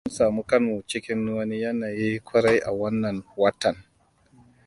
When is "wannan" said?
2.79-3.17